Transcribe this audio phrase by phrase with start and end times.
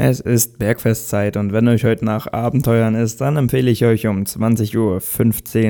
[0.00, 4.22] Es ist Bergfestzeit und wenn euch heute nach Abenteuern ist, dann empfehle ich euch um
[4.22, 4.76] 20.15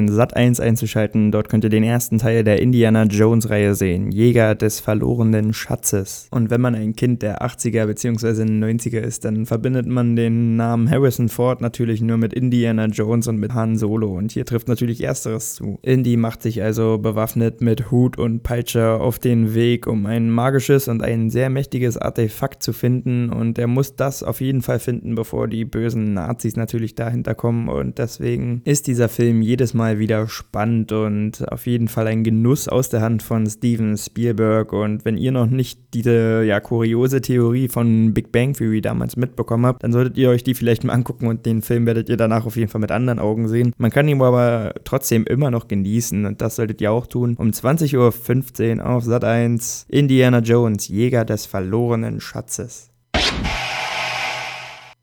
[0.03, 1.33] Uhr Sat 1 einzuschalten.
[1.33, 6.29] Dort könnt ihr den ersten Teil der Indiana Jones Reihe sehen, Jäger des verlorenen Schatzes.
[6.31, 8.43] Und wenn man ein Kind der 80er bzw.
[8.43, 13.39] 90er ist, dann verbindet man den Namen Harrison Ford natürlich nur mit Indiana Jones und
[13.39, 14.13] mit Han Solo.
[14.13, 15.79] Und hier trifft natürlich ersteres zu.
[15.81, 20.87] Indy macht sich also bewaffnet mit Hut und Peitsche auf den Weg, um ein magisches
[20.87, 25.15] und ein sehr mächtiges Artefakt zu finden und er muss das auf jeden Fall finden,
[25.15, 27.69] bevor die bösen Nazis natürlich dahinter kommen.
[27.69, 32.69] Und deswegen ist dieser Film jedes Mal wieder spannend und auf jeden Fall ein Genuss
[32.69, 34.73] aus der Hand von Steven Spielberg.
[34.73, 39.67] Und wenn ihr noch nicht diese ja, kuriose Theorie von Big Bang Theory damals mitbekommen
[39.67, 42.47] habt, dann solltet ihr euch die vielleicht mal angucken und den Film werdet ihr danach
[42.47, 43.73] auf jeden Fall mit anderen Augen sehen.
[43.79, 47.35] Man kann ihn aber trotzdem immer noch genießen und das solltet ihr auch tun.
[47.39, 52.91] Um 20.15 Uhr auf Sat 1 Indiana Jones, Jäger des verlorenen Schatzes.